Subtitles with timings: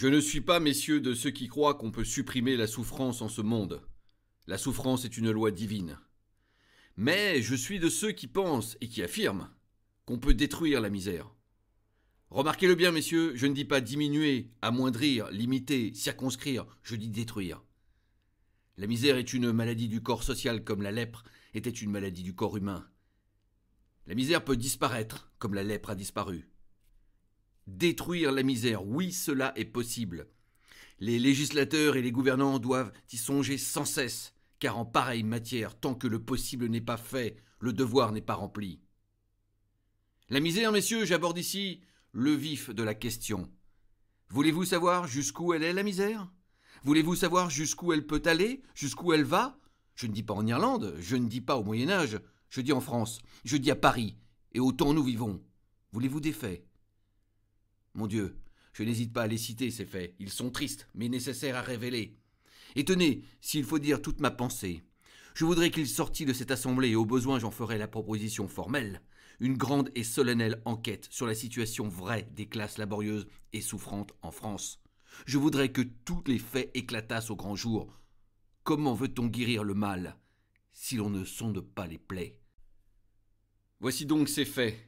[0.00, 3.28] Je ne suis pas, messieurs, de ceux qui croient qu'on peut supprimer la souffrance en
[3.28, 3.82] ce monde.
[4.46, 5.98] La souffrance est une loi divine.
[6.96, 9.50] Mais je suis de ceux qui pensent et qui affirment
[10.06, 11.34] qu'on peut détruire la misère.
[12.30, 17.60] Remarquez-le bien, messieurs, je ne dis pas diminuer, amoindrir, limiter, circonscrire, je dis détruire.
[18.76, 22.36] La misère est une maladie du corps social comme la lèpre était une maladie du
[22.36, 22.88] corps humain.
[24.06, 26.48] La misère peut disparaître comme la lèpre a disparu.
[27.68, 30.26] Détruire la misère, oui, cela est possible.
[31.00, 35.94] Les législateurs et les gouvernants doivent y songer sans cesse, car en pareille matière, tant
[35.94, 38.80] que le possible n'est pas fait, le devoir n'est pas rempli.
[40.30, 43.52] La misère, messieurs, j'aborde ici le vif de la question.
[44.30, 46.32] Voulez-vous savoir jusqu'où elle est, la misère?
[46.84, 49.60] Voulez-vous savoir jusqu'où elle peut aller Jusqu'où elle va?
[49.94, 52.72] Je ne dis pas en Irlande, je ne dis pas au Moyen Âge, je dis
[52.72, 54.16] en France, je dis à Paris,
[54.52, 55.44] et au temps nous vivons.
[55.92, 56.67] Voulez-vous des faits?
[57.98, 58.36] Mon Dieu,
[58.74, 60.14] je n'hésite pas à les citer, ces faits.
[60.20, 62.16] Ils sont tristes, mais nécessaires à révéler.
[62.76, 64.84] Et tenez, s'il faut dire toute ma pensée,
[65.34, 69.02] je voudrais qu'il sortît de cette assemblée, et au besoin j'en ferai la proposition formelle,
[69.40, 74.30] une grande et solennelle enquête sur la situation vraie des classes laborieuses et souffrantes en
[74.30, 74.80] France.
[75.26, 77.98] Je voudrais que tous les faits éclatassent au grand jour.
[78.62, 80.16] Comment veut-on guérir le mal
[80.70, 82.38] si l'on ne sonde pas les plaies?
[83.80, 84.87] Voici donc ces faits,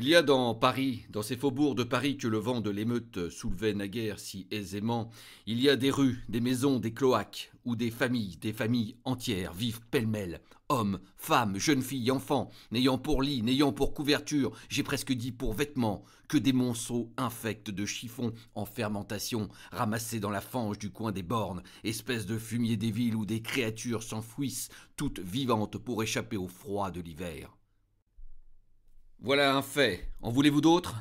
[0.00, 3.30] il y a dans Paris, dans ces faubourgs de Paris que le vent de l'émeute
[3.30, 5.10] soulevait naguère si aisément,
[5.44, 9.52] il y a des rues, des maisons, des cloaques, où des familles, des familles entières
[9.52, 15.12] vivent pêle-mêle, hommes, femmes, jeunes filles, enfants, n'ayant pour lit, n'ayant pour couverture, j'ai presque
[15.12, 20.78] dit pour vêtements, que des monceaux infects de chiffons en fermentation, ramassés dans la fange
[20.78, 25.76] du coin des bornes, espèces de fumier des villes où des créatures s'enfouissent, toutes vivantes
[25.76, 27.57] pour échapper au froid de l'hiver.
[29.20, 30.12] Voilà un fait.
[30.22, 30.94] En voulez-vous d'autres?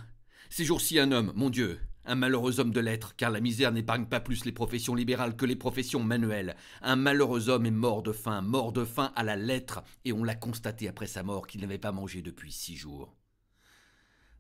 [0.49, 4.07] Ces jours-ci, un homme, mon Dieu, un malheureux homme de lettres, car la misère n'épargne
[4.07, 6.55] pas plus les professions libérales que les professions manuelles.
[6.81, 10.23] Un malheureux homme est mort de faim, mort de faim à la lettre, et on
[10.23, 13.15] l'a constaté après sa mort qu'il n'avait pas mangé depuis six jours.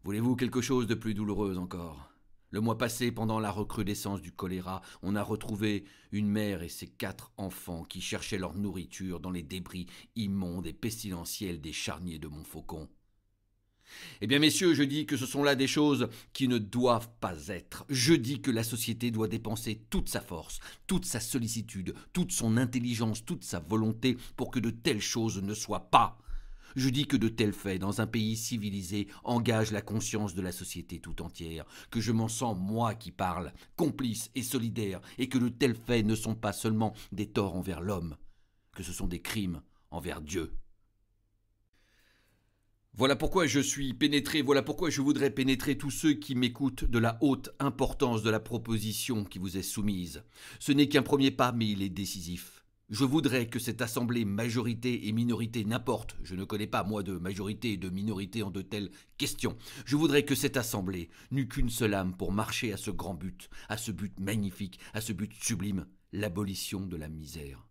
[0.03, 2.09] Voulez-vous quelque chose de plus douloureux encore?
[2.49, 6.87] Le mois passé, pendant la recrudescence du choléra, on a retrouvé une mère et ses
[6.87, 9.85] quatre enfants qui cherchaient leur nourriture dans les débris
[10.15, 12.89] immondes et pestilentiels des charniers de Montfaucon.
[14.21, 17.47] Eh bien, messieurs, je dis que ce sont là des choses qui ne doivent pas
[17.47, 17.85] être.
[17.89, 22.57] Je dis que la société doit dépenser toute sa force, toute sa sollicitude, toute son
[22.57, 26.17] intelligence, toute sa volonté pour que de telles choses ne soient pas.
[26.75, 30.51] Je dis que de tels faits, dans un pays civilisé, engagent la conscience de la
[30.51, 35.39] société tout entière, que je m'en sens, moi qui parle, complice et solidaire, et que
[35.39, 38.15] de tels faits ne sont pas seulement des torts envers l'homme,
[38.73, 40.53] que ce sont des crimes envers Dieu.
[42.99, 46.97] Voilà pourquoi je suis pénétré, voilà pourquoi je voudrais pénétrer tous ceux qui m'écoutent de
[46.97, 50.23] la haute importance de la proposition qui vous est soumise.
[50.59, 52.65] Ce n'est qu'un premier pas, mais il est décisif.
[52.89, 57.19] Je voudrais que cette assemblée, majorité et minorité, n'importe, je ne connais pas moi de
[57.19, 59.55] majorité et de minorité en de telles questions,
[59.85, 63.47] je voudrais que cette assemblée n'eût qu'une seule âme pour marcher à ce grand but,
[63.69, 67.67] à ce but magnifique, à ce but sublime, l'abolition de la misère.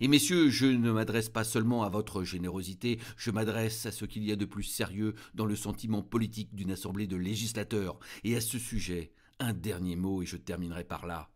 [0.00, 4.24] Et messieurs, je ne m'adresse pas seulement à votre générosité, je m'adresse à ce qu'il
[4.24, 7.98] y a de plus sérieux dans le sentiment politique d'une assemblée de législateurs.
[8.22, 11.33] Et à ce sujet, un dernier mot et je terminerai par là.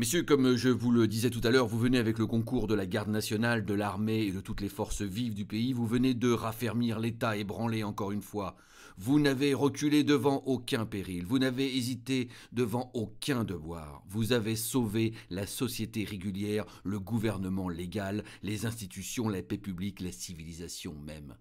[0.00, 2.74] Messieurs, comme je vous le disais tout à l'heure, vous venez avec le concours de
[2.74, 6.14] la garde nationale, de l'armée et de toutes les forces vives du pays, vous venez
[6.14, 8.56] de raffermir l'État ébranlé encore une fois.
[8.96, 14.02] Vous n'avez reculé devant aucun péril, vous n'avez hésité devant aucun devoir.
[14.08, 20.12] Vous avez sauvé la société régulière, le gouvernement légal, les institutions, la paix publique, la
[20.12, 21.36] civilisation même.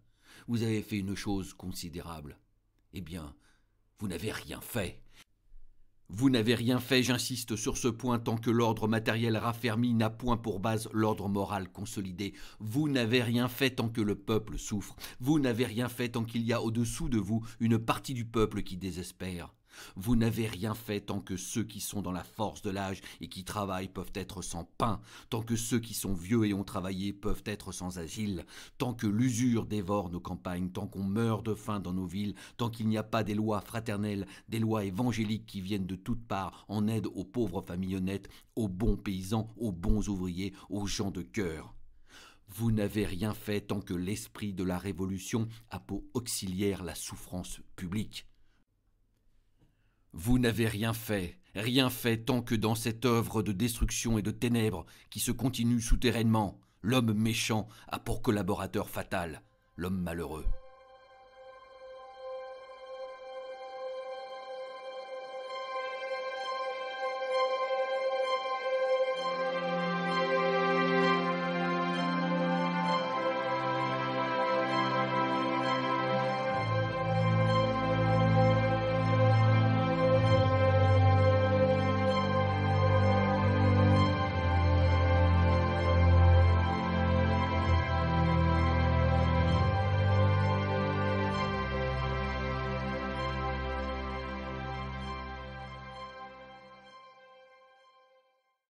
[0.50, 2.38] Vous avez fait une chose considérable.
[2.92, 3.34] Eh bien,
[4.00, 5.02] vous n'avez rien fait.
[6.12, 10.38] Vous n'avez rien fait, j'insiste sur ce point, tant que l'ordre matériel raffermi n'a point
[10.38, 12.34] pour base l'ordre moral consolidé.
[12.60, 14.96] Vous n'avez rien fait tant que le peuple souffre.
[15.20, 18.64] Vous n'avez rien fait tant qu'il y a au-dessous de vous une partie du peuple
[18.64, 19.54] qui désespère.
[19.96, 23.30] Vous n'avez rien fait tant que ceux qui sont dans la force de l'âge et
[23.30, 27.14] qui travaillent peuvent être sans pain, tant que ceux qui sont vieux et ont travaillé
[27.14, 28.46] peuvent être sans asile,
[28.78, 32.70] tant que l'usure dévore nos campagnes, tant qu'on meurt de faim dans nos villes, tant
[32.70, 36.66] qu'il n'y a pas des lois fraternelles, des lois évangéliques qui viennent de toutes parts
[36.68, 41.22] en aide aux pauvres familles honnêtes, aux bons paysans, aux bons ouvriers, aux gens de
[41.22, 41.74] cœur.
[42.50, 47.62] Vous n'avez rien fait tant que l'esprit de la Révolution a pour auxiliaire la souffrance
[47.76, 48.26] publique.
[50.14, 54.32] Vous n'avez rien fait, rien fait tant que dans cette œuvre de destruction et de
[54.32, 59.42] ténèbres qui se continue souterrainement, l'homme méchant a pour collaborateur fatal
[59.76, 60.46] l'homme malheureux.